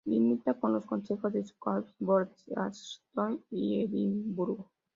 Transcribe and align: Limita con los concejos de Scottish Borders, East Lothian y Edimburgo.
Limita 0.03 0.59
con 0.59 0.73
los 0.73 0.87
concejos 0.87 1.31
de 1.31 1.45
Scottish 1.45 1.93
Borders, 1.99 2.43
East 2.47 3.03
Lothian 3.13 3.39
y 3.51 3.83
Edimburgo. 3.83 4.71